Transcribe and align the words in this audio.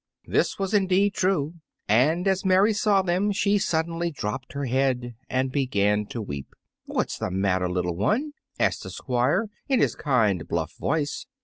This 0.25 0.57
was 0.57 0.73
indeed 0.73 1.13
true, 1.13 1.59
and 1.87 2.27
as 2.27 2.43
Mary 2.43 2.73
saw 2.73 3.03
them 3.03 3.31
she 3.31 3.59
suddenly 3.59 4.09
dropped 4.09 4.53
her 4.53 4.65
head 4.65 5.13
and 5.29 5.51
began 5.51 6.07
to 6.07 6.23
weep. 6.23 6.55
"What's 6.85 7.19
the 7.19 7.29
matter, 7.29 7.69
little 7.69 7.95
one?" 7.95 8.31
asked 8.59 8.81
the 8.81 8.89
Squire 8.89 9.45
in 9.69 9.79
his 9.79 9.93
kind, 9.93 10.47
bluff 10.47 10.73
voice. 10.79 11.27